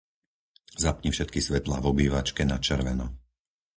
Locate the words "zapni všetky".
0.83-1.37